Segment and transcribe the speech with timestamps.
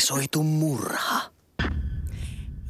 [0.00, 1.20] Improvisoitu murha.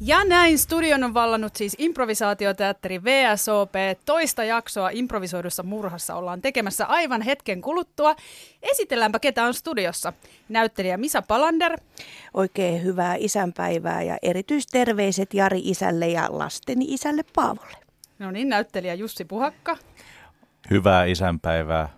[0.01, 3.73] Ja näin studion on vallannut siis improvisaatioteatteri VSOP.
[4.05, 8.15] Toista jaksoa improvisoidussa murhassa ollaan tekemässä aivan hetken kuluttua.
[8.61, 10.13] Esitelläänpä ketä on studiossa.
[10.49, 11.77] Näyttelijä Misa Palander.
[12.33, 17.77] Oikein hyvää isänpäivää ja erityisterveiset Jari isälle ja lasteni isälle Paavolle.
[18.19, 19.77] No niin, näyttelijä Jussi Puhakka.
[20.69, 21.89] Hyvää isänpäivää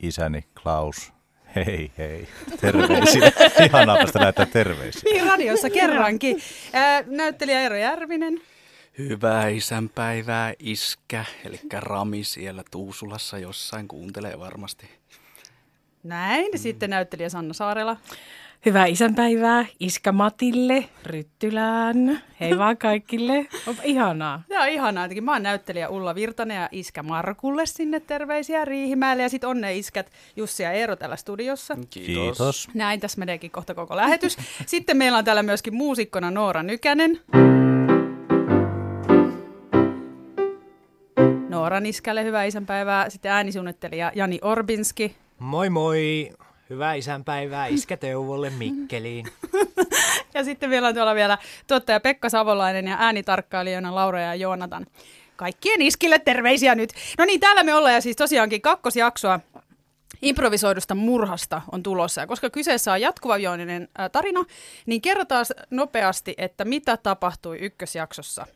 [0.00, 1.17] isäni Klaus
[1.66, 2.28] Hei hei,
[2.60, 3.32] terveisiä.
[3.64, 5.02] Ihanaa päästä näyttää terveisiä.
[5.04, 6.42] Niin, radiossa kerrankin.
[6.72, 8.40] Ää, näyttelijä Eero Järvinen.
[8.98, 14.90] Hyvää isänpäivää, iskä, eli Rami siellä Tuusulassa jossain, kuuntelee varmasti.
[16.02, 17.96] Näin, sitten näyttelijä Sanna Saarela.
[18.66, 22.22] Hyvää isänpäivää Iskä Matille, Ryttylään.
[22.40, 23.46] Hei vaan kaikille.
[23.66, 24.42] Onpa ihanaa.
[24.54, 25.04] Joo, ihanaa.
[25.04, 29.22] Jotenkin mä oon näyttelijä Ulla Virtanen ja Iskä Markulle sinne terveisiä Riihimäelle.
[29.22, 31.74] Ja sitten onne iskät Jussi ja Eero täällä studiossa.
[31.90, 32.06] Kiitos.
[32.06, 32.68] Kiitos.
[32.74, 34.36] Näin, tässä meneekin kohta koko lähetys.
[34.66, 37.20] Sitten meillä on täällä myöskin muusikkona Noora Nykänen.
[41.48, 43.10] Noora Niskälle hyvää isänpäivää.
[43.10, 45.16] Sitten äänisuunnittelija Jani Orbinski.
[45.38, 46.30] Moi moi!
[46.70, 49.26] Hyvää isänpäivää Iskä Teuvolle Mikkeliin.
[50.34, 54.86] ja sitten vielä on tuolla vielä tuottaja Pekka Savolainen ja äänitarkkailijana Laura ja Joonatan.
[55.36, 56.90] Kaikkien iskille terveisiä nyt.
[57.18, 59.40] No niin, täällä me ollaan ja siis tosiaankin kakkosjaksoa
[60.22, 62.20] improvisoidusta murhasta on tulossa.
[62.20, 64.44] Ja koska kyseessä on jatkuvajoinen tarina,
[64.86, 68.46] niin kerrotaan nopeasti, että mitä tapahtui ykkösjaksossa.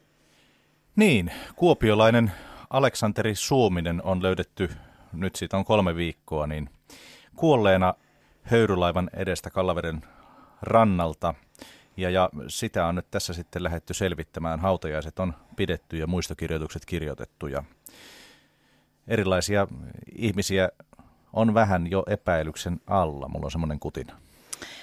[0.97, 2.33] Niin, kuopiolainen
[2.71, 4.71] Aleksanteri Suominen on löydetty,
[5.13, 6.71] nyt siitä on kolme viikkoa, niin
[7.37, 7.95] kuolleena
[8.43, 10.03] höyrylaivan edestä Kallaveden
[10.63, 11.35] rannalta.
[11.97, 14.61] Ja, ja sitä on nyt tässä sitten lähetty selvittämään.
[14.61, 17.65] Hautajaiset on pidetty ja muistokirjoitukset kirjoitettu ja
[19.09, 19.67] erilaisia
[20.15, 20.69] ihmisiä
[21.33, 23.29] on vähän jo epäilyksen alla.
[23.29, 24.17] Mulla on semmoinen kutina.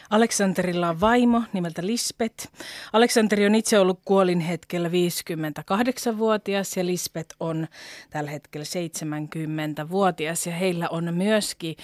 [0.09, 2.52] Aleksanterilla on vaimo nimeltä Lisbet.
[2.94, 7.68] Aleksanteri on itse ollut kuolin hetkellä 58-vuotias ja Lisbet on
[8.09, 10.48] tällä hetkellä 70-vuotias.
[10.48, 11.75] Ja heillä on myöskin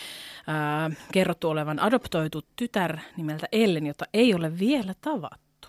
[0.50, 5.68] äh, kerrottu olevan adoptoitu tytär nimeltä Ellen, jota ei ole vielä tavattu.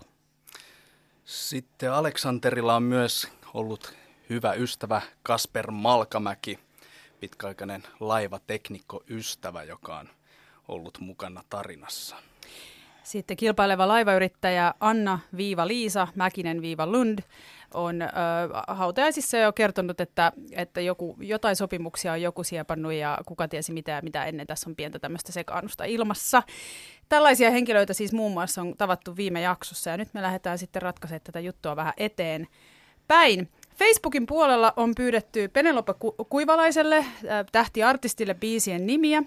[1.25, 3.95] Sitten Aleksanterilla on myös ollut
[4.31, 6.59] hyvä ystävä Kasper Malkamäki,
[7.21, 10.09] pitkäaikainen laivateknikko ystävä, joka on
[10.69, 12.17] ollut mukana tarinassa.
[13.07, 17.19] Sitten kilpaileva laivayrittäjä Anna-Liisa Mäkinen-Lund
[17.75, 18.07] on ö,
[18.69, 24.01] hautajaisissa jo kertonut, että, että joku, jotain sopimuksia on joku siepannut ja kuka tiesi mitä
[24.03, 24.47] mitä ennen.
[24.47, 26.43] Tässä on pientä tämmöistä sekaannusta ilmassa.
[27.09, 31.23] Tällaisia henkilöitä siis muun muassa on tavattu viime jaksossa ja nyt me lähdetään sitten ratkaisemaan
[31.25, 32.47] tätä juttua vähän eteen
[33.09, 33.49] päin.
[33.77, 35.95] Facebookin puolella on pyydetty Penelope
[36.29, 37.05] Kuivalaiselle
[37.53, 39.23] tähtiartistille biisien nimiä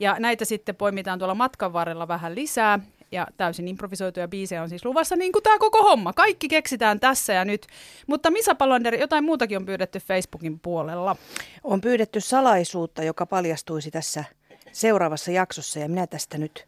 [0.00, 2.78] ja näitä sitten poimitaan tuolla matkan varrella vähän lisää
[3.12, 6.12] ja täysin improvisoituja biisejä on siis luvassa, niin kuin tämä koko homma.
[6.12, 7.66] Kaikki keksitään tässä ja nyt.
[8.06, 11.16] Mutta Misa Palander, jotain muutakin on pyydetty Facebookin puolella.
[11.64, 14.24] On pyydetty salaisuutta, joka paljastuisi tässä
[14.72, 16.66] seuraavassa jaksossa ja minä tästä nyt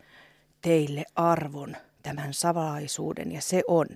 [0.62, 3.86] teille arvon tämän salaisuuden ja se on.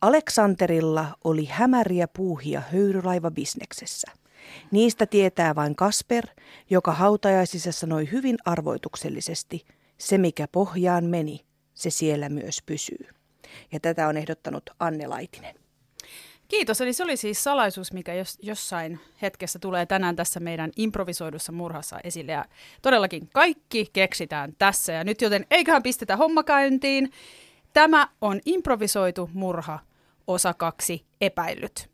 [0.00, 4.12] Aleksanterilla oli hämäriä puuhia höyrylaivabisneksessä.
[4.70, 6.26] Niistä tietää vain Kasper,
[6.70, 9.64] joka hautajaisissa sanoi hyvin arvoituksellisesti,
[9.98, 11.44] se mikä pohjaan meni,
[11.80, 13.08] se siellä myös pysyy.
[13.72, 15.54] Ja tätä on ehdottanut Anne Laitinen.
[16.48, 16.80] Kiitos.
[16.80, 21.98] Eli se oli siis salaisuus, mikä jos, jossain hetkessä tulee tänään tässä meidän improvisoidussa murhassa
[22.04, 22.32] esille.
[22.32, 22.44] Ja
[22.82, 24.92] todellakin kaikki keksitään tässä.
[24.92, 27.12] Ja nyt joten eiköhän pistetä homma käyntiin.
[27.72, 29.78] Tämä on improvisoitu murha,
[30.26, 31.90] osa kaksi, epäillyt.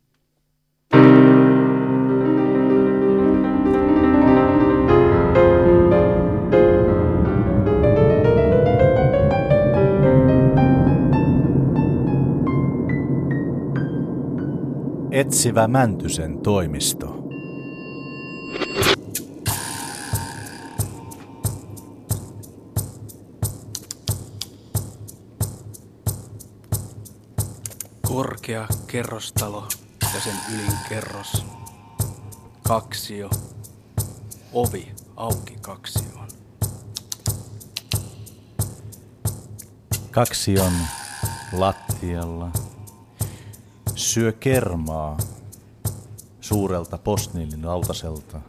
[15.17, 17.07] Etsivä Mäntysen toimisto.
[28.09, 29.69] Korkea kerrostalo
[30.15, 31.45] ja sen ylin kerros.
[32.63, 33.31] Kaksio.
[34.53, 36.29] Ovi auki kaksioon.
[40.11, 40.73] Kaksion
[41.53, 42.66] lattialla
[44.17, 45.19] syö kermaa
[46.41, 48.41] suurelta postnilin lautaselta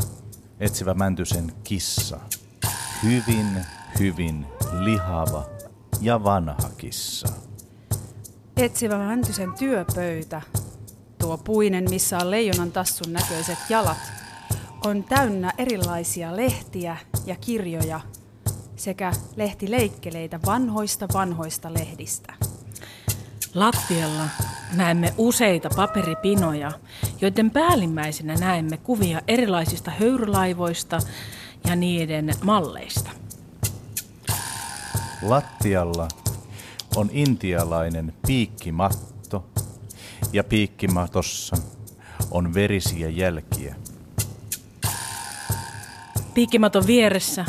[0.60, 2.20] etsivä mäntysen kissa.
[3.04, 3.66] Hyvin,
[4.00, 4.46] hyvin
[4.80, 5.46] lihava
[6.02, 7.28] ja vanha kissa.
[8.58, 10.42] Etsivä mäntysen työpöytä,
[11.20, 14.12] tuo puinen, missä on leijonan tassun näköiset jalat,
[14.86, 18.00] on täynnä erilaisia lehtiä ja kirjoja,
[18.76, 22.34] sekä lehtileikkeleitä vanhoista vanhoista lehdistä.
[23.54, 24.30] Lattialla
[24.76, 26.72] näemme useita paperipinoja,
[27.22, 31.00] joiden päällimmäisenä näemme kuvia erilaisista höyrylaivoista
[31.68, 33.10] ja niiden malleista.
[35.22, 36.08] Lattialla
[36.96, 39.46] on intialainen piikkimatto
[40.34, 41.58] ja piikkimatossa
[42.32, 43.76] on verisiä jälkiä.
[46.34, 47.46] Piikkimaton vieressä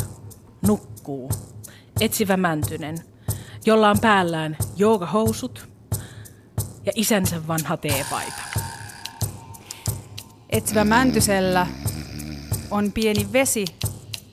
[0.66, 1.30] nukkuu
[2.00, 2.98] etsivä mäntynen,
[3.66, 5.68] jolla on päällään joogahousut
[6.88, 8.42] ja isänsä vanha teepaita.
[10.50, 11.66] Etsivä mäntysellä
[12.70, 13.64] on pieni vesi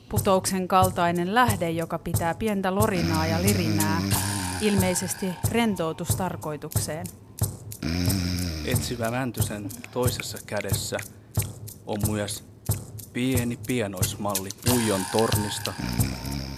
[0.10, 4.02] putouksen kaltainen lähde, joka pitää pientä lorinaa ja lirinää,
[4.62, 7.07] ilmeisesti rentoutustarkoitukseen.
[8.66, 10.98] Etsivä Mäntysen toisessa kädessä
[11.86, 12.44] on myös
[13.13, 15.74] pieni pienoismalli puijon tornista,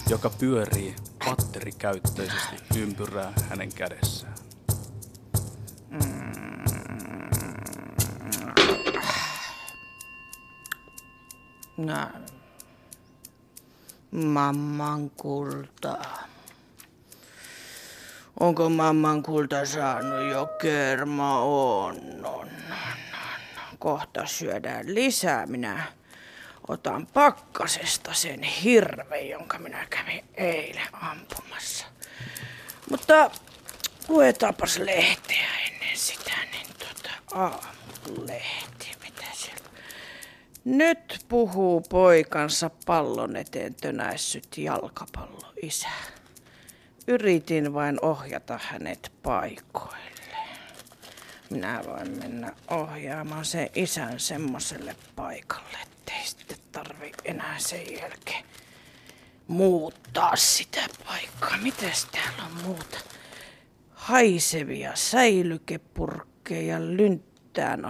[0.09, 0.95] joka pyörii
[1.25, 4.46] batterikäyttöisesti ympyrää hänen kädessään.
[11.77, 12.07] No.
[14.11, 15.97] Mamman kulta.
[18.39, 21.39] Onko mamman kulta saanut jo kerma?
[21.39, 22.49] On, on, on, on.
[23.79, 25.45] Kohta syödään lisää.
[25.45, 25.83] Minä
[26.67, 31.85] otan pakkasesta sen hirven, jonka minä kävin eilen ampumassa.
[32.89, 33.31] Mutta
[34.07, 38.76] luetaanpas lehteä ennen sitä, niin tota aamulehti,
[40.67, 45.87] nyt puhuu poikansa pallon eteen tönäissyt jalkapalloisä.
[47.07, 49.97] Yritin vain ohjata hänet paikoille.
[51.49, 58.43] Minä voin mennä ohjaamaan sen isän semmoiselle paikalle, ettei sitten tarvi enää sen jälkeen
[59.47, 61.57] muuttaa sitä paikkaa.
[61.57, 62.97] Mitäs täällä on muuta?
[63.93, 67.85] Haisevia säilykepurkkeja, lynttään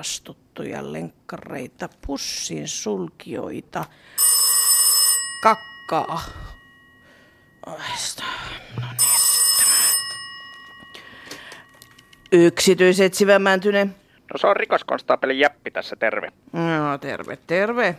[0.58, 3.86] astuttuja lenkkareita, pussin sulkioita,
[5.44, 6.22] kakkaa.
[7.66, 7.78] No
[8.82, 9.20] niin,
[12.32, 13.96] Yksityisetsivä Mäntynen.
[14.34, 16.32] No se on rikoskonstaapeli Jäppi tässä, terve.
[16.54, 17.96] No, terve, terve.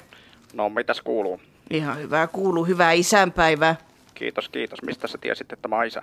[0.55, 1.41] No mitäs kuuluu?
[1.71, 3.77] Ihan hyvää kuuluu, hyvää isänpäivää.
[4.15, 4.83] Kiitos, kiitos.
[4.83, 6.03] Mistä sä tiesit, että mä oon isä?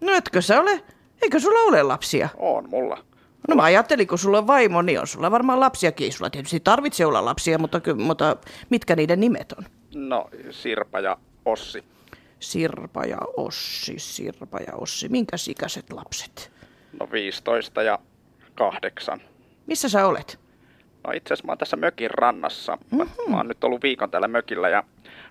[0.00, 0.82] No etkö sä ole?
[1.22, 2.28] Eikö sulla ole lapsia?
[2.36, 3.07] On mulla.
[3.48, 6.12] No mä ajattelin, kun sulla on vaimo, niin on sulla varmaan lapsiakin.
[6.12, 8.36] Sulla tietysti tarvitse olla lapsia, mutta, mutta
[8.70, 9.64] mitkä niiden nimet on?
[9.94, 11.84] No, Sirpa ja Ossi.
[12.40, 15.08] Sirpa ja Ossi, Sirpa ja Ossi.
[15.08, 16.52] Minkä ikäiset lapset?
[17.00, 17.98] No 15 ja
[18.54, 19.20] 8.
[19.66, 20.40] Missä sä olet?
[21.04, 22.78] No itse asiassa mä oon tässä mökin rannassa.
[22.90, 24.84] Mä, mä oon nyt ollut viikon täällä mökillä ja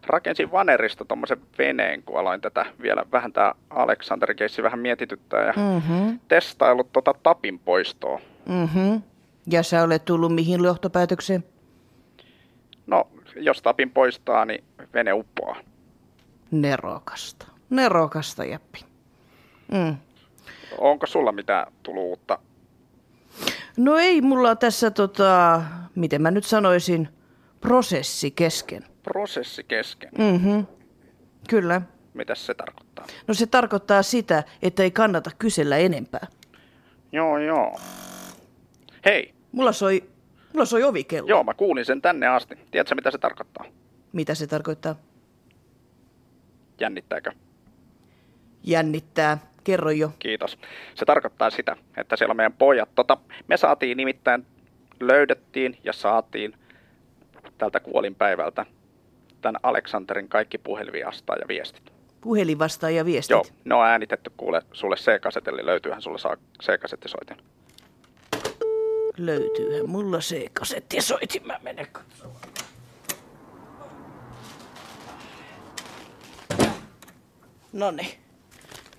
[0.10, 6.20] rakensin vanerista tommosen veneen, kun aloin tätä vielä vähän tää Aleksanter-keissi vähän mietityttää ja Mm-hmm.
[6.28, 8.22] testaillut tota tapin poistoa.
[8.50, 9.02] Mm-hmm.
[9.52, 11.44] Ja sä olet tullut mihin johtopäätökseen?
[12.88, 14.64] No, jos tapin poistaa, niin
[14.94, 15.56] vene uppoaa.
[16.52, 17.46] Nerokasta.
[17.70, 18.80] Nerokasta, Jäppi.
[19.72, 19.96] Mm.
[20.78, 22.40] Onko sulla mitään tullut uutta?
[23.78, 25.62] No ei mulla tässä tota,
[25.96, 27.10] miten mä nyt sanoisin,
[27.62, 28.84] prosessi kesken.
[29.04, 30.10] Prosessi kesken.
[30.18, 30.60] Mhm.
[31.50, 31.82] Kyllä.
[32.14, 33.06] Mitäs se tarkoittaa?
[33.28, 36.28] No se tarkoittaa sitä, että ei kannata kysellä enempää.
[37.12, 37.80] Joo, joo.
[39.06, 40.04] Hei, Mulla soi,
[40.54, 41.30] mulla soi ovikello.
[41.30, 42.56] joo, mä kuulin sen tänne asti.
[42.72, 43.66] Tiedätkö, mitä se tarkoittaa?
[44.14, 44.96] Mitä se tarkoittaa?
[46.80, 47.32] Jännittääkö?
[48.64, 49.38] Jännittää.
[49.64, 50.12] Kerro jo.
[50.20, 50.58] Kiitos.
[50.96, 52.90] Se tarkoittaa sitä, että siellä on meidän pojat.
[52.96, 54.46] Tota, me saatiin nimittäin,
[55.00, 56.54] löydettiin ja saatiin
[57.58, 58.66] tältä kuolinpäivältä
[59.42, 61.94] tämän Aleksanterin kaikki puhelinviastaa ja viestit.
[62.22, 63.32] Puhelin vastaa ja viestit.
[63.32, 65.66] Joo, ne on äänitetty kuule sulle C-kasetelle.
[65.66, 67.38] Löytyyhän sulle saa C-kasettisoitin.
[69.18, 71.48] Löytyyhän mulla se kasettisoitin.
[71.48, 72.42] Mä menen katsomaan.
[77.74, 78.18] Noni.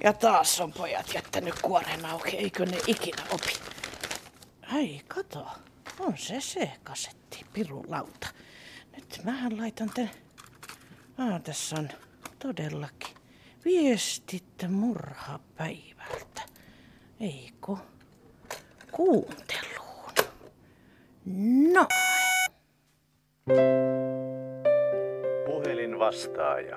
[0.05, 2.37] Ja taas on pojat jättänyt kuoren auki.
[2.37, 3.53] Eikö ne ikinä opi?
[4.75, 5.47] Ai, kato.
[6.01, 8.29] On se se kasetti, pirulauta.
[8.99, 10.11] Nyt mähän laitan tän...
[11.19, 11.89] Ah, tässä on
[12.39, 13.15] todellakin
[13.65, 16.43] viestit murhapäivältä.
[17.21, 17.77] Eikö?
[18.93, 20.13] Kuunteluun.
[21.73, 21.87] No.
[25.47, 26.77] Puhelin vastaaja.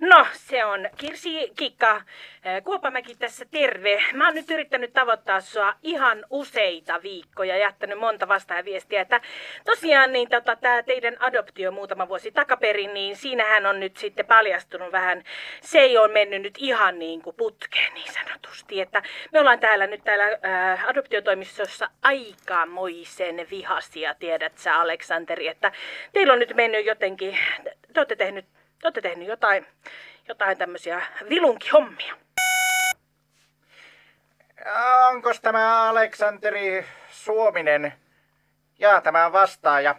[0.00, 2.02] No, se on Kirsi Kikka.
[2.64, 4.04] Kuopamäki tässä terve.
[4.12, 9.20] Mä oon nyt yrittänyt tavoittaa sua ihan useita viikkoja, jättänyt monta vastaaviestiä, että
[9.64, 14.92] tosiaan niin tota, tää teidän adoptio muutama vuosi takaperin, niin siinähän on nyt sitten paljastunut
[14.92, 15.24] vähän,
[15.60, 19.86] se ei ole mennyt nyt ihan niin kuin putkeen niin sanotusti, että me ollaan täällä
[19.86, 25.72] nyt täällä ää, adoptiotoimistossa aikamoisen vihasia, tiedät sä Aleksanteri, että
[26.12, 27.38] teillä on nyt mennyt jotenkin,
[27.92, 28.44] te olette tehnyt
[28.78, 29.66] te olette tehnyt jotain,
[30.28, 32.14] jotain tämmöisiä vilunkihommia.
[35.08, 37.92] Onko tämä Aleksanteri Suominen?
[38.78, 39.94] Ja tämä vastaaja.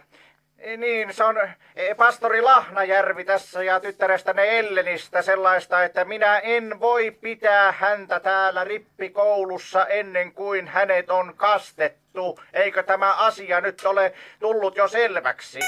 [0.76, 1.36] Niin, se on
[1.76, 8.64] e, pastori Lahnajärvi tässä ja tyttärestäne Ellenistä sellaista, että minä en voi pitää häntä täällä
[8.64, 12.40] rippikoulussa ennen kuin hänet on kastettu.
[12.52, 15.58] Eikö tämä asia nyt ole tullut jo selväksi?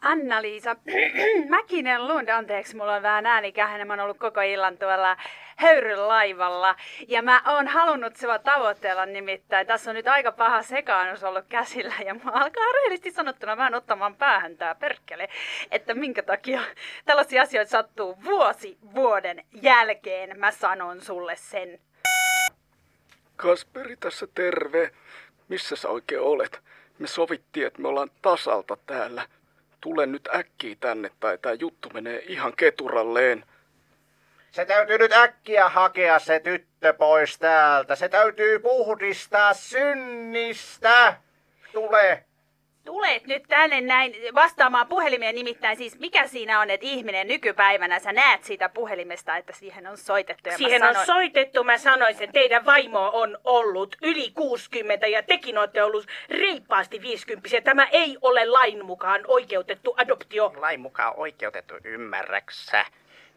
[0.00, 0.76] Anna-Liisa
[1.48, 3.84] Mäkinen Lund, anteeksi, mulla on vähän äänikähänä.
[3.84, 5.16] Mä oon ollut koko illan tuolla
[5.56, 6.76] höyryn laivalla.
[7.08, 9.66] Ja mä oon halunnut sua tavoitteella nimittäin.
[9.66, 14.16] Tässä on nyt aika paha sekaannus ollut käsillä ja mä alkaa rehellisesti sanottuna vähän ottamaan
[14.16, 15.28] päähän tää perkele.
[15.70, 16.60] Että minkä takia
[17.04, 20.38] tällaisia asioita sattuu vuosi vuoden jälkeen.
[20.38, 21.80] Mä sanon sulle sen.
[23.36, 24.90] Kasperi tässä terve.
[25.48, 26.60] Missä sä oikein olet?
[26.98, 29.26] Me sovittiin, että me ollaan tasalta täällä
[29.80, 33.44] tule nyt äkkiä tänne tai tämä juttu menee ihan keturalleen.
[34.50, 37.96] Se täytyy nyt äkkiä hakea se tyttö pois täältä.
[37.96, 41.16] Se täytyy puhdistaa synnistä.
[41.72, 42.24] Tule
[42.88, 48.12] tulet nyt tänne näin vastaamaan puhelimeen, nimittäin siis mikä siinä on, että ihminen nykypäivänä, sä
[48.12, 50.48] näet siitä puhelimesta, että siihen on soitettu.
[50.48, 50.96] Ja siihen sanoin...
[50.96, 56.06] on soitettu, mä sanoin sen, teidän vaimo on ollut yli 60 ja tekin olette ollut
[56.30, 57.60] reippaasti 50.
[57.60, 60.52] Tämä ei ole lain mukaan oikeutettu adoptio.
[60.56, 62.84] Lain mukaan oikeutettu, ymmärräksä?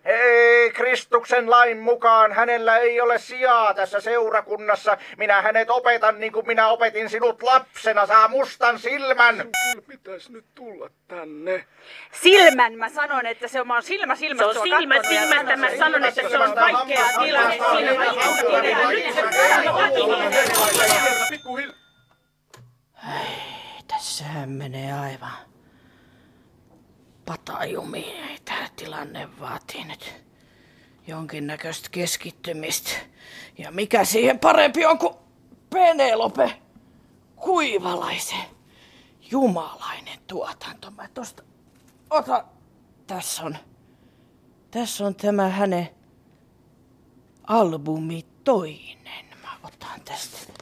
[0.05, 4.97] Ei, Kristuksen lain mukaan hänellä ei ole sijaa tässä seurakunnassa.
[5.17, 8.05] Minä hänet opetan niin kuin minä opetin sinut lapsena.
[8.05, 9.35] Saa mustan silmän.
[9.35, 11.65] Kyllä pitäisi nyt tulla tänne.
[12.11, 14.43] Silmän, mä sanon, että se on silmä silmä.
[14.43, 17.57] Se on silmä silmä, mä sanon, että se on vaikea tilanne.
[23.87, 25.50] Tässähän menee aivan
[27.31, 28.29] patajumiin.
[28.29, 30.13] Ei tämä tilanne vaatii nyt
[31.07, 32.89] jonkinnäköistä keskittymistä.
[33.57, 35.13] Ja mikä siihen parempi on kuin
[35.69, 36.61] Penelope
[37.35, 38.45] Kuivalaisen
[39.31, 40.91] jumalainen tuotanto.
[40.91, 41.43] Mä tosta
[42.09, 42.43] otan,
[43.07, 43.57] tässä on,
[44.71, 45.89] tässä on tämä hänen
[47.47, 49.25] albumi toinen.
[49.41, 50.53] Mä otan tästä,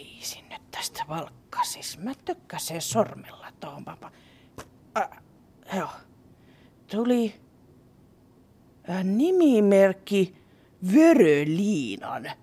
[0.00, 1.98] biisin nyt tästä valkkasis.
[1.98, 4.10] Mä tykkäsin sormella tuohon papa.
[4.98, 5.08] Äh,
[5.76, 5.90] joo.
[6.90, 7.40] Tuli
[8.90, 10.36] äh, nimimerkki
[10.94, 12.36] Vöröliinan äh,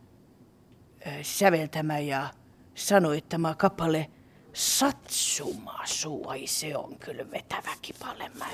[1.21, 2.29] säveltämä ja
[2.75, 4.09] sanoi, että tämä kappale
[4.53, 8.29] Satsumasu, ai se on kyllä vetävä kipale.
[8.29, 8.45] Mä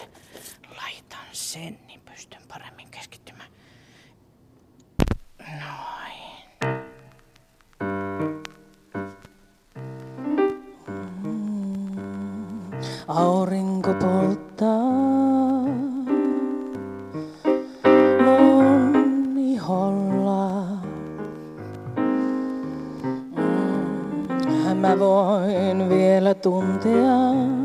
[0.81, 3.49] laitan sen, niin pystyn paremmin keskittymään.
[5.39, 6.33] Noin.
[13.07, 15.63] Aurinko polttaa.
[18.25, 20.49] Mun iholla.
[24.45, 27.62] Mm, mä voin vielä tuntea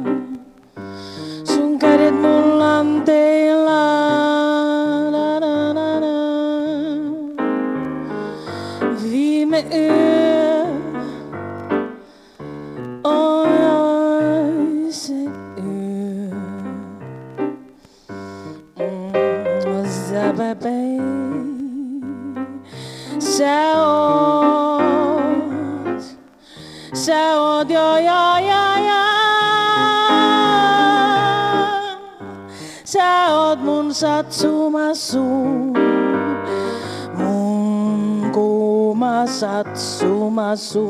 [38.32, 40.88] kuuma satsumasu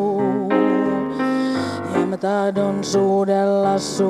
[1.94, 4.08] Ja mä tahdon suudella sun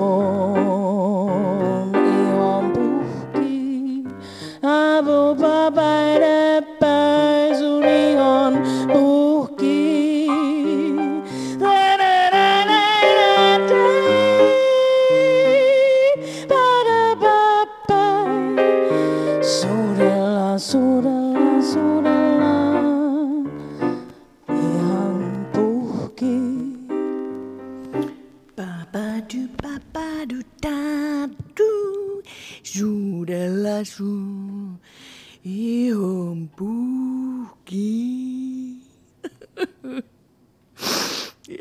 [35.45, 37.79] ihon puhki.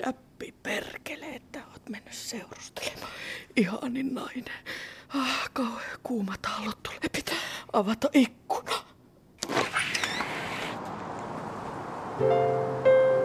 [0.05, 3.11] Jäppi perkele, että oot mennyt seurustelemaan.
[3.55, 4.45] Ihanin nainen.
[5.09, 6.99] Ah, kauhean kuumat aallot tulee.
[7.11, 7.35] Pitää
[7.73, 8.75] avata ikkuna.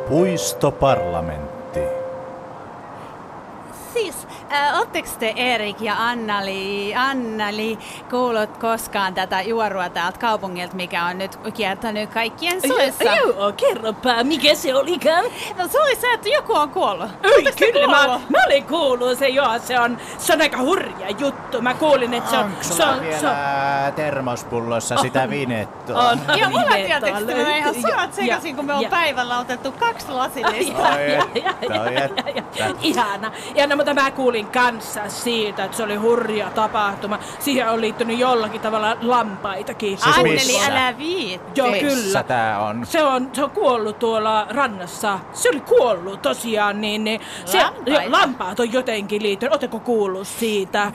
[0.08, 1.80] Puistoparlamentti.
[3.92, 4.14] Siis,
[4.54, 7.78] äh, ootteko te Erik ja Annali, Annali
[8.10, 13.04] kuullut koskaan tätä juorua täältä kaupungilta, mikä on nyt kiertänyt kaikkien suissa?
[13.04, 15.24] Joo, kerropa, mikä se olikaan?
[15.58, 17.10] No se oli se, että joku on kuollut.
[17.22, 21.60] Ei, kyllä, mä, mä olin kuullut se, joo, se on, se on aika hurja juttu.
[21.62, 22.44] Mä kuulin, että se on...
[22.44, 26.08] Onko se sulla on, se on, vielä termospullossa sitä vinettua?
[26.10, 26.20] on.
[26.36, 29.38] Joo, mulla Niin, tiedättekö, että me ihan ja- sanat sekaisin, kun me on ja- päivällä
[29.38, 30.88] otettu kaksi lasillista.
[32.82, 33.32] Ihana.
[33.54, 37.18] Ja no, mutta mä kuulin kanssa siitä, että se oli hurja tapahtuma.
[37.38, 39.98] Siihen on liittynyt jollakin tavalla lampaitakin.
[39.98, 41.60] Siis Anneli, älä viitti.
[41.60, 42.22] Joo, Missä kyllä.
[42.22, 42.86] tää on?
[42.86, 45.18] Se on, se on kuollut tuolla rannassa.
[45.32, 47.64] Se oli kuollut tosiaan, niin, niin se,
[48.06, 49.52] lampaat on jotenkin liittynyt.
[49.52, 50.92] Oletteko kuullut siitä?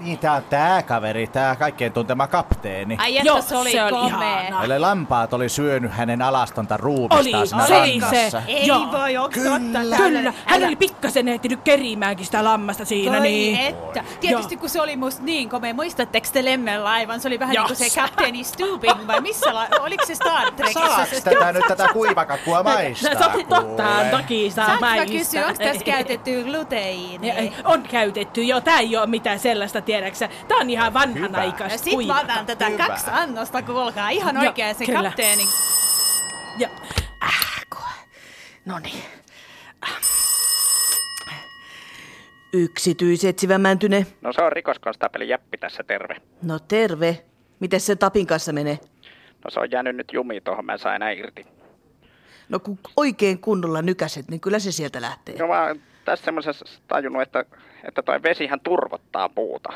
[0.00, 2.96] Niin, tää on tää kaveri, tää kaikkien tuntema kapteeni.
[3.00, 4.40] Ai että Joo, se oli se oli komea.
[4.42, 4.64] ihana.
[4.64, 8.30] Eli lampaat oli syönyt hänen alastonta ruumistaan siinä se oli rannassa.
[8.30, 8.42] se.
[8.46, 8.92] Ei Joo.
[8.92, 9.96] voi, onko totta?
[9.96, 13.12] Kyllä, hän oli pikkasen ehtinyt kerimäänkin sitä lammasta siinä.
[13.12, 13.60] Voi niin.
[13.60, 14.04] että.
[14.20, 15.74] Tietysti kun se oli musta niin komea.
[15.74, 17.20] Muistatteko te Lemmen laivan?
[17.20, 17.66] Se oli vähän Joo.
[17.66, 20.80] niin kuin se kapteeni Stubing vai missä la- Oliko se Star Trekissä?
[20.88, 23.14] Saaks se tätä nyt tätä kuivakakkua maistaa?
[23.14, 25.06] No, totta, totta, toki saa Saanko maistaa.
[25.18, 27.34] kysyä, onko tässä käytetty Ja, gluteiinia?
[27.64, 28.60] On käytetty jo.
[28.60, 30.28] Tää ei ole mitään sellaista, tiedäksä.
[30.48, 32.86] Tää on ihan vanhanaikaista Ja sit mä otan tätä Hyvä.
[32.86, 34.08] kaksi annosta, kuulkaa.
[34.10, 35.02] Ihan Joo, oikein se kyllä.
[35.02, 35.42] kapteeni.
[36.58, 36.68] Ja,
[38.66, 39.02] No niin.
[42.52, 44.06] Yksityisetsivä Mäntynen.
[44.20, 46.16] No se on rikoskonstaapeli Jäppi tässä, terve.
[46.42, 47.24] No terve.
[47.60, 48.78] Miten se Tapin kanssa menee?
[49.44, 51.46] No se on jäänyt nyt jumiin tuohon, mä en saa enää irti.
[52.48, 55.38] No kun oikein kunnolla nykäset, niin kyllä se sieltä lähtee.
[55.38, 57.44] No mä oon tässä semmoisessa tajunnut, että,
[57.84, 59.72] että toi vesihän turvottaa puuta.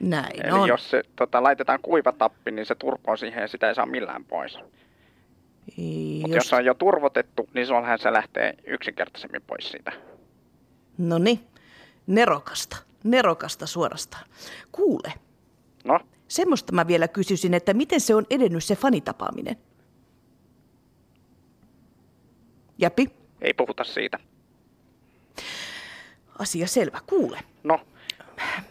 [0.00, 0.68] Näin Eli on.
[0.68, 4.58] jos se tota, laitetaan kuivatappi, niin se turpoo siihen ja sitä ei saa millään pois.
[6.20, 6.48] Mutta jos...
[6.48, 9.92] Se on jo turvotettu, niin silloinhan se lähtee yksinkertaisemmin pois siitä.
[10.98, 11.40] No niin,
[12.06, 12.76] nerokasta.
[13.04, 14.24] Nerokasta suorastaan.
[14.72, 15.12] Kuule,
[15.84, 19.56] No, semmoista mä vielä kysyisin, että miten se on edennyt se fanitapaaminen?
[22.78, 24.18] Jäpi, ei puhuta siitä.
[26.38, 26.98] Asia selvä.
[27.06, 27.80] Kuule, No,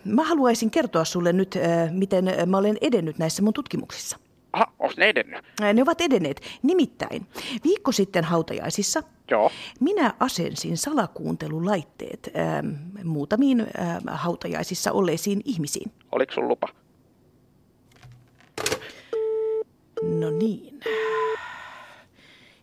[0.06, 4.18] mä haluaisin kertoa sulle nyt, äh, miten äh, mä olen edennyt näissä mun tutkimuksissa.
[4.54, 5.46] aha, onko ne edennyt?
[5.62, 6.42] Äh, Ne ovat edenneet.
[6.64, 7.26] Nimittäin
[7.64, 9.52] viikko sitten hautajaisissa Joo.
[9.80, 12.68] minä asensin salakuuntelulaitteet ähm,
[13.08, 13.68] muutamiin ähm,
[14.08, 15.92] hautajaisissa olleisiin ihmisiin.
[16.12, 16.68] Oliko sun lupa?
[20.20, 20.80] No niin.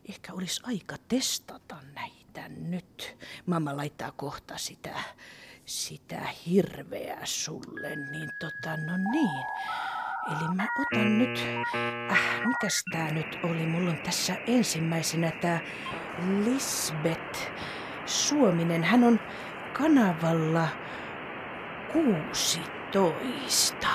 [0.09, 2.18] Ehkä olisi aika testata näitä
[2.49, 3.17] nyt.
[3.47, 4.95] Mamma laittaa kohta sitä,
[5.65, 9.47] sitä hirveää sulle, niin tota, no niin.
[10.27, 11.41] Eli mä otan nyt,
[12.11, 13.67] äh, mikäs tää nyt oli?
[13.67, 15.61] Mulla on tässä ensimmäisenä tää
[16.45, 17.53] Lisbeth
[18.07, 18.85] Suominen.
[18.85, 19.21] Hän on
[19.73, 20.69] kanavalla
[21.93, 23.89] 16.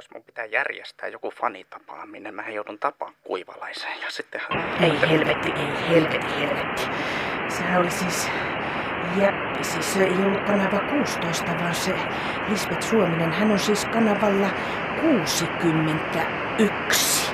[0.00, 4.40] Jos mun pitää järjestää joku fanitapaaminen, mä joudun tapaan kuivalaiseen ja sitten...
[4.80, 6.82] Ei helvetti, ei helvetti, helvetti.
[7.48, 8.28] Sehän oli siis
[9.20, 11.94] Jäppi, siis se ei ollut kanava 16, vaan se
[12.48, 13.32] Lisbeth Suominen.
[13.32, 14.50] Hän on siis kanavalla
[15.00, 17.32] 61.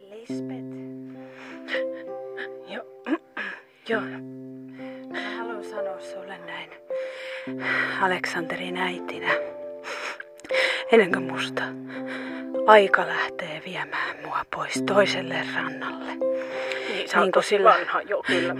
[0.00, 0.76] Lisbeth.
[2.68, 2.84] Joo.
[3.88, 4.02] Joo.
[8.00, 9.34] Aleksanterin äitinä.
[10.92, 11.62] Ennen kuin musta
[12.66, 16.14] aika lähtee viemään mua pois toiselle rannalle.
[16.88, 18.56] niin, sä oot tosi vanha, joo, kyllä.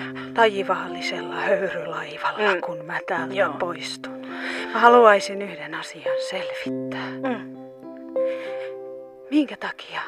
[1.40, 2.60] Höyrylaivalla, mm.
[2.60, 3.52] kun mä täältä joo.
[3.52, 4.26] poistun.
[4.72, 7.10] Mä haluaisin yhden asian selvittää.
[7.10, 7.56] Mm.
[9.30, 10.02] Minkä takia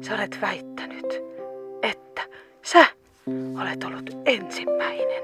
[0.00, 1.22] sä olet väittänyt,
[1.82, 2.22] että
[2.62, 2.86] sä
[3.62, 5.22] olet ollut ensimmäinen,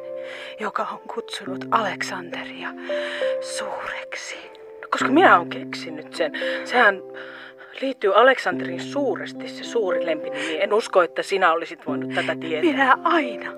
[0.61, 2.69] joka on kutsunut Aleksanteria
[3.41, 4.49] suureksi?
[4.91, 6.33] koska minä olen keksinyt sen.
[6.65, 7.03] Sehän
[7.81, 10.63] liittyy Aleksanterin suuresti se suuri lempinimi.
[10.63, 12.71] En usko, että sinä olisit voinut tätä tietää.
[12.71, 13.53] Minä aina,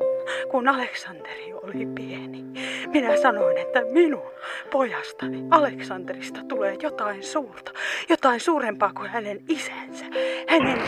[0.51, 2.45] kun Aleksanteri oli pieni,
[2.87, 4.31] minä sanoin, että minun
[4.71, 7.73] pojastani Aleksanterista tulee jotain suurta,
[8.09, 10.05] jotain suurempaa kuin hänen isänsä.
[10.49, 10.79] Hänen...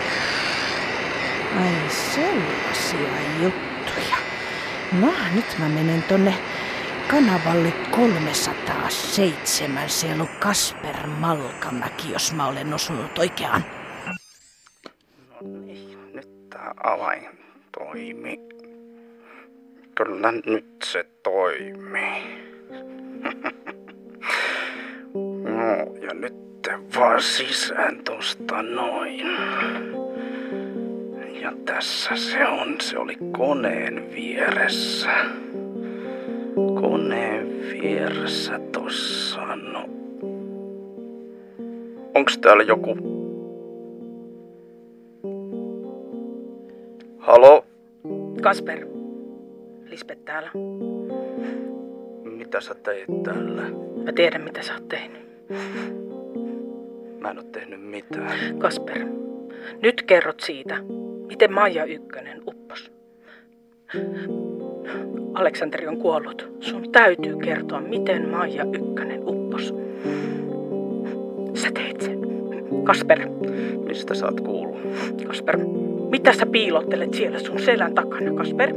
[1.58, 3.08] Ai sellaisia
[3.42, 3.71] juttuja.
[5.00, 6.34] No, nyt mä menen tonne
[7.08, 9.88] kanavalle 307.
[9.90, 13.64] Siellä on Kasper Malkamäki, jos mä olen osunut oikeaan.
[14.06, 17.28] No niin, nyt tää avain
[17.78, 18.40] toimi.
[19.94, 22.22] Kyllä nyt se toimii.
[25.44, 29.26] no, ja nyt vaan sisään tosta noin.
[31.42, 35.10] Ja tässä se on, se oli koneen vieressä.
[36.80, 39.88] Koneen vieressä tossa, no.
[42.14, 42.96] Onks täällä joku?
[47.18, 47.64] Halo?
[48.42, 48.86] Kasper,
[49.84, 50.50] Lisbeth täällä.
[52.24, 53.62] Mitä sä teit täällä?
[54.04, 55.22] Mä tiedän, mitä sä oot tehnyt.
[57.20, 58.58] Mä en oo tehnyt mitään.
[58.58, 59.06] Kasper,
[59.82, 60.76] nyt kerrot siitä,
[61.32, 62.92] miten Maija Ykkönen uppos.
[65.34, 66.52] Aleksanteri on kuollut.
[66.60, 69.74] Sun täytyy kertoa, miten Maija Ykkönen uppos.
[71.54, 72.18] Sä teet sen.
[72.84, 73.28] Kasper.
[73.86, 74.80] Mistä sä oot kuullut?
[75.26, 75.58] Kasper,
[76.10, 78.74] mitä sä piilottelet siellä sun selän takana, Kasper?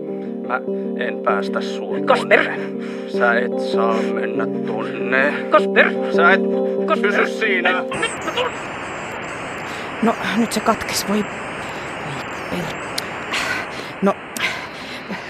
[0.48, 0.62] Mä
[0.98, 2.44] en päästä sua Kasper!
[2.44, 2.60] tonne.
[3.08, 5.34] Sä et saa mennä tonne.
[5.50, 5.92] Kasper!
[6.16, 6.42] Sä et
[6.86, 7.12] Kasper!
[7.12, 7.84] pysy siinä.
[10.02, 11.26] No, nyt se katkes, voi...
[14.02, 14.16] No,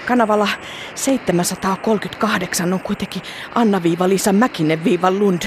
[0.06, 0.48] kanavalla
[0.94, 3.22] 738 on kuitenkin
[3.54, 5.42] Anna-Liisa Mäkinen-Lund.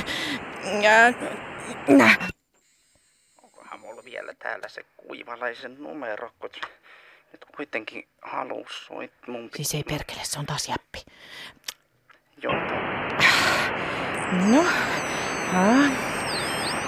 [3.44, 6.50] Onkohan mulla vielä täällä se kuivalaisen numero, kun
[7.32, 11.06] nyt kuitenkin halus soit mun Siis ei perkele, se on taas jäppi.
[12.42, 12.54] Joo.
[14.52, 14.64] No,
[15.54, 15.64] ha.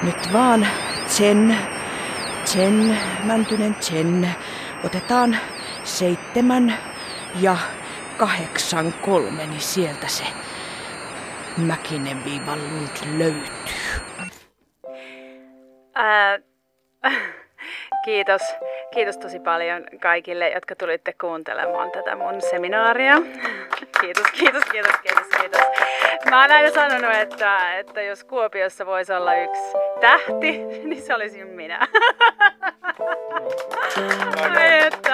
[0.03, 0.67] nyt vaan
[1.07, 1.57] Chen,
[2.45, 4.35] Chen, Mäntynen Chen.
[4.83, 5.37] Otetaan
[5.83, 6.77] seitsemän
[7.39, 7.57] ja
[8.17, 10.23] kahdeksan kolme, niin sieltä se
[11.57, 14.01] Mäkinen viiva Lund löytyy.
[15.93, 16.39] Ää,
[18.05, 18.41] kiitos.
[18.93, 23.15] Kiitos tosi paljon kaikille, jotka tulitte kuuntelemaan tätä mun seminaaria.
[24.01, 25.61] Kiitos, kiitos, kiitos, kiitos, kiitos.
[26.29, 29.61] Mä oon aina sanonut, että, että jos Kuopiossa voisi olla yksi
[29.99, 30.51] tähti,
[30.89, 31.87] niin se olisin minä.
[34.87, 35.13] Että.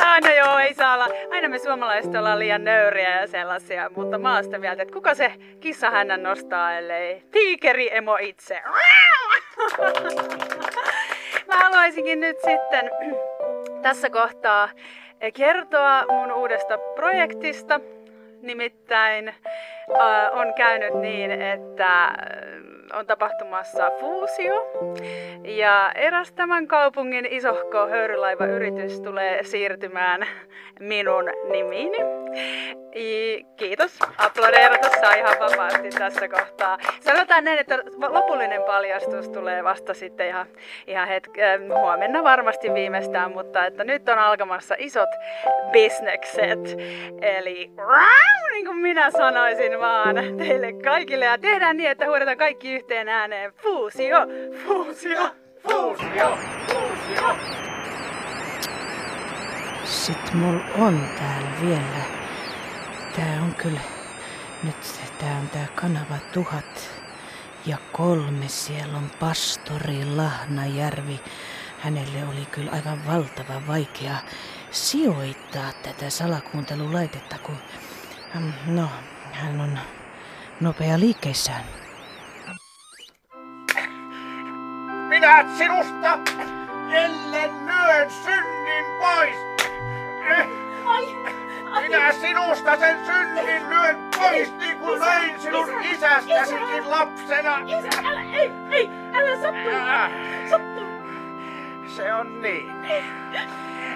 [0.00, 1.08] Aina joo, ei saa olla.
[1.30, 5.14] Aina me suomalaiset ollaan liian nöyriä ja sellaisia, mutta mä oon sitä mieltä, että kuka
[5.14, 8.62] se kissahännän nostaa, ellei tiikeri emo itse.
[11.58, 12.90] Haluaisinkin nyt sitten
[13.82, 14.68] tässä kohtaa
[15.34, 17.80] kertoa mun uudesta projektista.
[18.42, 19.34] Nimittäin äh,
[20.32, 22.14] on käynyt niin, että äh,
[22.98, 24.70] on tapahtumassa fuusio
[25.44, 30.26] ja eräs tämän kaupungin isohko höyrylaivayritys tulee siirtymään
[30.80, 32.17] minun nimiini.
[33.56, 33.98] Kiitos.
[34.18, 36.78] Aplodeerata saa ihan vapaasti tässä kohtaa.
[37.00, 40.46] Sanotaan näin, että lopullinen paljastus tulee vasta sitten ihan,
[40.86, 45.08] ihan hetk- huomenna varmasti viimeistään, mutta että nyt on alkamassa isot
[45.72, 46.76] bisnekset.
[47.22, 47.70] Eli
[48.52, 53.52] niin kuin minä sanoisin vaan teille kaikille ja tehdään niin, että huudetaan kaikki yhteen ääneen.
[53.52, 54.18] Fuusio,
[54.66, 55.20] fuusio,
[55.68, 57.36] fuusio, fuusio.
[59.84, 62.07] Sitten mulla on täällä vielä.
[63.62, 63.80] Kyllä...
[64.62, 66.90] Nyt tää on tää kanava tuhat
[67.66, 68.48] ja kolme.
[68.48, 71.20] Siellä on pastori Lahnajärvi.
[71.78, 74.16] Hänelle oli kyllä aivan valtava vaikea
[74.70, 77.56] sijoittaa tätä salakuuntelulaitetta, kun...
[78.34, 78.88] mm, No,
[79.32, 79.78] hän on
[80.60, 81.64] nopea liikkeissään.
[85.08, 86.18] Minä sinusta,
[86.92, 89.36] ellen lyön synnin pois.
[91.80, 97.58] Minä sinusta sen synnin lyön pois, niin kuin löin sinun isästäsikin lapsena.
[97.66, 99.70] Isä, älä, ei, ei, älä sattu.
[100.50, 100.88] Sattu.
[101.86, 102.72] Se on niin,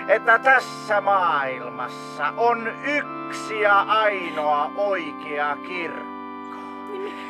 [0.09, 6.57] että tässä maailmassa on yksi ja ainoa oikea kirkko.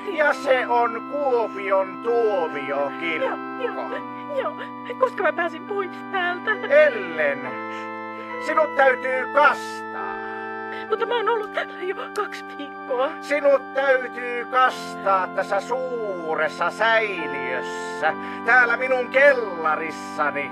[0.06, 3.36] Ja se on Kuopion tuomiokirkko.
[3.64, 3.88] Joo,
[4.40, 4.56] joo.
[4.98, 6.50] Koska mä pääsin pois täältä.
[6.52, 7.40] Ellen,
[8.46, 10.11] sinut täytyy kastaa.
[10.92, 13.10] Mutta mä oon ollut täällä jo kaksi viikkoa.
[13.20, 18.12] Sinut täytyy kastaa tässä suuressa säiliössä,
[18.46, 20.50] täällä minun kellarissani.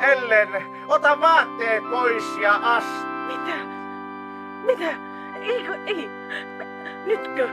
[0.00, 0.48] Ellen,
[0.88, 3.06] ota vaatteet pois ja astu.
[3.26, 3.56] Mitä?
[4.64, 4.94] Mitä?
[5.40, 6.10] Eikö, ei.
[7.06, 7.48] Nytkö?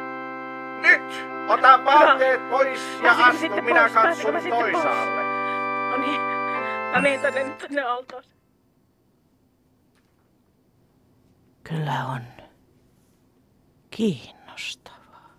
[0.81, 1.27] Nyt!
[1.47, 5.23] Ota vaatteet pois ja astu, minä katson toisaalle.
[5.91, 6.21] No niin,
[6.91, 8.40] mä menen tänne, tänne altaaseen.
[11.63, 12.21] Kyllä on.
[13.89, 15.29] Kiinnostavaa.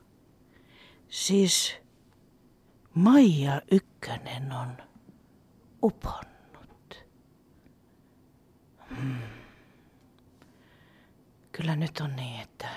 [1.09, 1.77] Siis
[2.95, 4.77] Maija Ykkönen on
[5.83, 7.05] uponnut.
[8.97, 9.19] Hmm.
[11.53, 12.69] Kyllä nyt on niin, että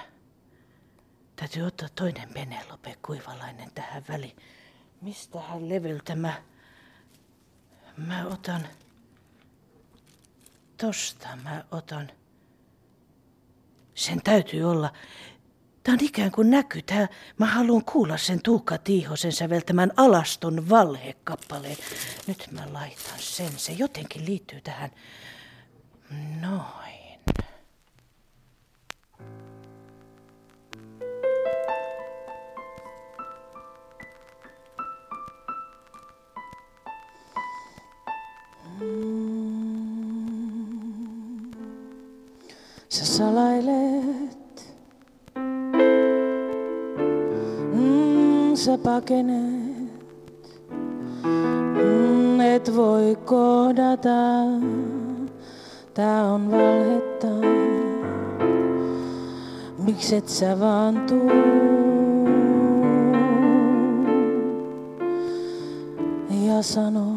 [1.35, 4.35] täytyy ottaa toinen Penelope Kuivalainen tähän väliin.
[5.01, 6.43] Mistähän levyltä mä,
[7.97, 8.67] mä otan,
[10.77, 12.11] tosta mä otan.
[13.95, 14.93] Sen täytyy olla,
[15.83, 16.81] Tämä on ikään kuin näky.
[16.81, 21.77] Tämä, mä haluan kuulla sen Tuukka Tiihosen säveltämän Alaston valhekappaleen.
[22.27, 23.51] Nyt mä laitan sen.
[23.57, 24.91] Se jotenkin liittyy tähän.
[26.41, 26.95] Noin.
[42.89, 43.05] Sä
[48.85, 49.89] pakenet,
[51.23, 54.43] mm, et voi kohdata,
[55.93, 57.27] tää on valhetta.
[59.77, 61.31] Mikset sä vaan tuu?
[66.47, 67.14] Ja sano,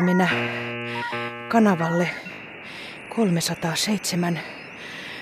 [0.00, 0.28] Mennä
[1.48, 2.08] kanavalle
[3.08, 4.40] 307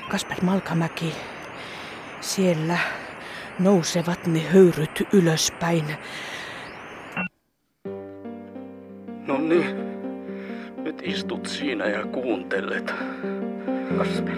[0.09, 1.15] Kasper Malkamäki.
[2.21, 2.79] Siellä
[3.59, 5.85] nousevat ne höyryt ylöspäin.
[9.27, 9.77] No niin,
[10.77, 12.95] nyt istut siinä ja kuuntelet.
[13.99, 14.37] Kasper.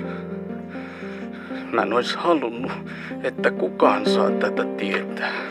[1.73, 2.73] Mä en ois halunnut,
[3.23, 5.43] että kukaan saa tätä tietää.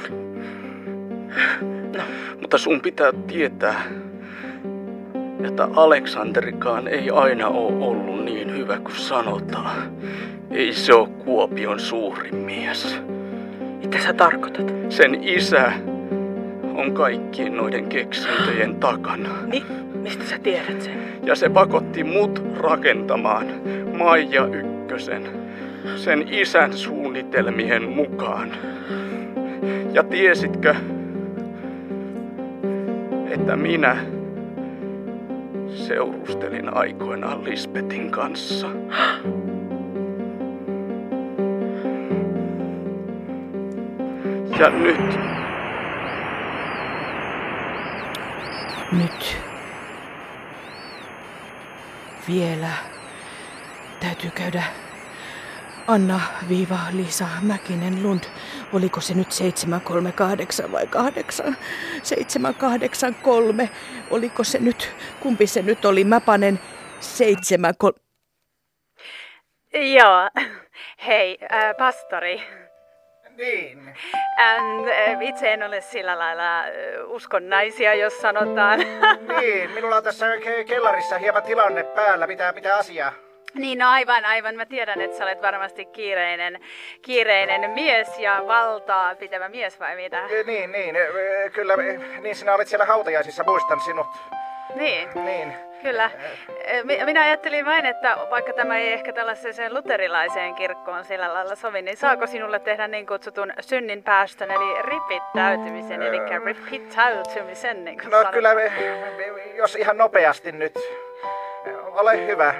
[1.97, 2.03] No.
[2.41, 3.83] Mutta sun pitää tietää,
[5.45, 9.91] että Aleksanderikaan ei aina ole ollut niin hyvä kuin sanotaan.
[10.51, 13.01] Ei se ole Kuopion suurin mies.
[13.81, 14.73] Mitä sä tarkoitat?
[14.89, 15.71] Sen isä
[16.75, 19.29] on kaikkien noiden keksintöjen takana.
[19.47, 21.01] Mi- mistä sä tiedät sen?
[21.23, 23.45] Ja se pakotti mut rakentamaan
[23.97, 25.41] Maija Ykkösen
[25.95, 28.51] sen isän suunnitelmien mukaan.
[29.93, 30.75] Ja tiesitkö,
[33.29, 33.97] että minä
[35.75, 38.67] seurustelin aikoinaan Lisbetin kanssa.
[44.59, 45.19] Ja nyt
[48.91, 49.37] Nyt.
[52.27, 52.69] Vielä
[53.99, 54.63] täytyy käydä
[55.91, 58.23] Anna-Liisa Mäkinen Lund.
[58.73, 61.57] Oliko se nyt 738 vai 8?
[62.03, 63.69] 783.
[64.09, 66.03] Oliko se nyt, kumpi se nyt oli?
[66.03, 66.59] Mä panen
[66.99, 67.99] 73.
[69.73, 70.29] Joo.
[71.07, 72.41] Hei, äh, pastori.
[73.37, 73.95] Niin.
[74.39, 76.69] Ähm, äh, itse en ole sillä lailla äh,
[77.07, 78.79] uskonnaisia, jos sanotaan.
[79.39, 82.27] Niin, minulla on tässä ke- kellarissa hieman tilanne päällä.
[82.27, 83.30] Pitää pitää asiaa.
[83.53, 84.55] Niin, no aivan, aivan.
[84.55, 86.59] Mä tiedän, että sä olet varmasti kiireinen,
[87.01, 90.19] kiireinen mies ja valtaa pitävä mies vai mitä?
[90.29, 90.95] E, Niin, niin.
[90.95, 90.99] e,
[91.53, 94.07] Kyllä, e, niin sinä olit siellä hautajaisissa, muistan sinut.
[94.75, 95.53] Niin, Niin.
[95.81, 96.11] kyllä.
[96.83, 101.81] Mi- Minä ajattelin vain, että vaikka tämä ei ehkä tällaiseen luterilaiseen kirkkoon sillä lailla sovi,
[101.81, 108.11] niin saako sinulle tehdä niin kutsutun synnin päästön, eli ripittäytymisen, eli ripittäytymisen, niin kuin No
[108.11, 108.33] sanotaan.
[108.33, 108.49] kyllä,
[109.55, 110.73] jos ihan nopeasti nyt.
[111.93, 112.53] Ole hyvä.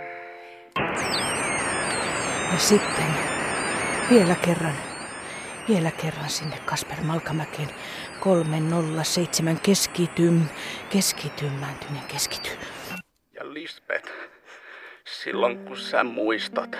[2.52, 3.06] Ja sitten
[4.10, 4.74] vielä kerran.
[5.70, 7.70] Vielä kerran sinne Kasper Malkamäkeen
[8.20, 10.42] 307 keskitym,
[10.90, 12.50] keskitym, Mäntynen keskity.
[13.34, 14.12] Ja Lisbeth,
[15.06, 16.78] silloin kun sä muistat,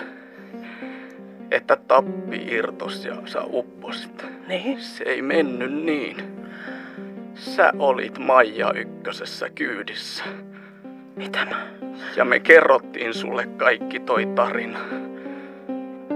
[1.50, 4.24] että tappi irtos ja sä upposit.
[4.48, 4.80] Niin?
[4.80, 6.16] Se ei mennyt niin.
[7.34, 10.24] Sä olit Maija ykkösessä kyydissä.
[11.16, 11.66] Mitä mä?
[12.16, 15.01] Ja me kerrottiin sulle kaikki toi tarina.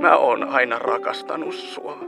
[0.06, 1.98] Mä oon aina rakastanut sua.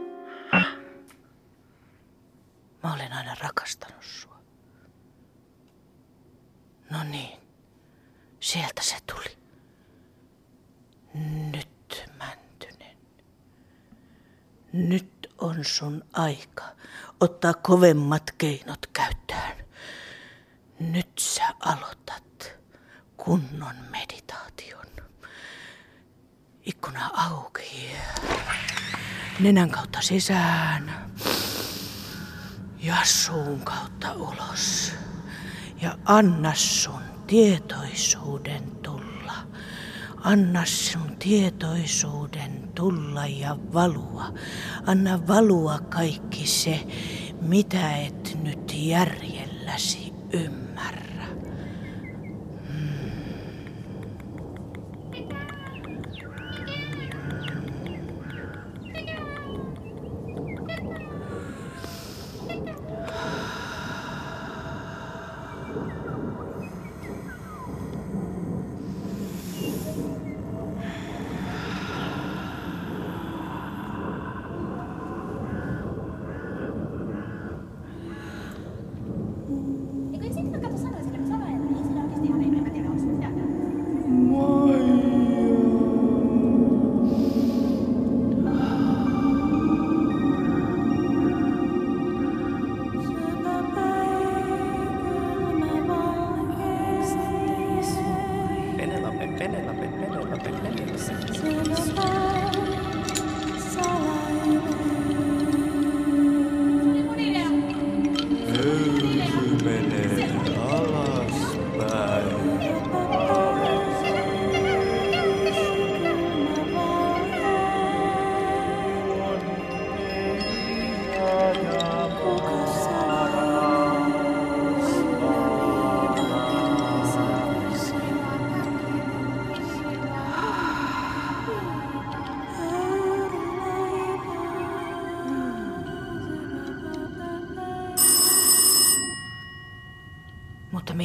[2.82, 4.38] Mä olen aina rakastanut sua.
[6.90, 7.38] No niin,
[8.40, 9.38] sieltä se tuli.
[11.54, 12.96] Nyt, Mäntynen.
[14.72, 16.64] Nyt on sun aika
[17.20, 19.66] ottaa kovemmat keinot käyttöön.
[20.80, 22.52] Nyt sä aloitat
[23.16, 25.07] kunnon meditaation.
[26.68, 27.90] Ikkuna auki.
[29.40, 31.10] Nenän kautta sisään.
[32.78, 34.92] Ja suun kautta ulos.
[35.82, 39.34] Ja anna sun tietoisuuden tulla.
[40.16, 44.32] Anna sun tietoisuuden tulla ja valua.
[44.86, 46.86] Anna valua kaikki se,
[47.40, 51.07] mitä et nyt järjelläsi ymmärrä.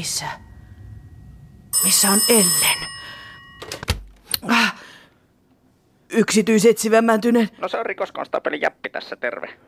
[0.03, 0.25] Missä?
[1.83, 2.89] Missä on Ellen?
[4.49, 4.75] Ah,
[6.09, 7.49] yksityisetsivä Mäntynen.
[7.57, 9.59] No se on rikoskonstaapeli Jäppi tässä, terve.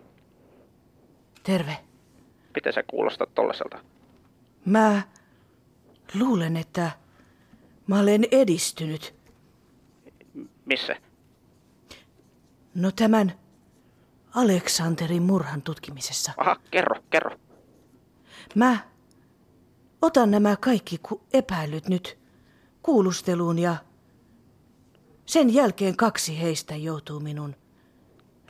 [1.43, 1.77] Terve.
[2.55, 3.79] Miten se kuulostaa tollaselta?
[4.65, 5.01] Mä
[6.13, 6.91] luulen, että
[7.87, 9.15] mä olen edistynyt.
[10.65, 10.95] Missä?
[12.75, 13.33] No tämän
[14.35, 16.31] Aleksanterin murhan tutkimisessa.
[16.37, 17.37] Aha, kerro, kerro.
[18.55, 18.77] Mä
[20.05, 20.99] otan nämä kaikki
[21.33, 22.17] epäilyt nyt
[22.83, 23.75] kuulusteluun ja
[25.25, 27.55] sen jälkeen kaksi heistä joutuu minun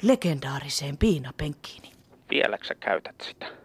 [0.02, 1.92] legendaariseen piinapenkkiini.
[2.30, 3.65] Vieläkö sä käytät sitä?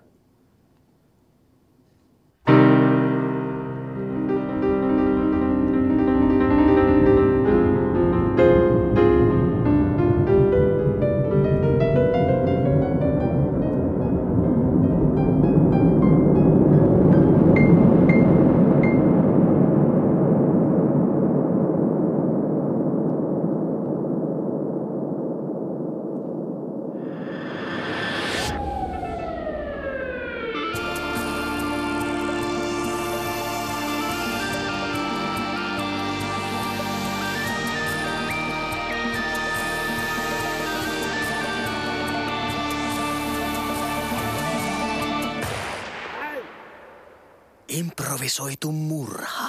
[48.11, 49.40] Improvisoitu murha.